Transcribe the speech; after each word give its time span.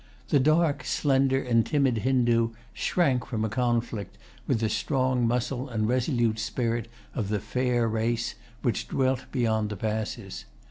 The 0.29 0.39
dark, 0.39 0.83
slender, 0.83 1.39
and 1.39 1.63
timid 1.63 1.99
Hindoo 1.99 2.53
shrank 2.73 3.23
from 3.27 3.45
a 3.45 3.49
conflict 3.49 4.17
with 4.47 4.59
the 4.61 4.67
strong 4.67 5.27
muscle 5.27 5.69
and 5.69 5.87
resolute 5.87 6.39
spirit 6.39 6.87
of 7.13 7.29
the 7.29 7.39
fair 7.39 7.87
race, 7.87 8.33
which 8.63 8.87
dwelt 8.87 9.25
beyond 9.31 9.69
the 9.69 9.77
passes. 9.77 10.45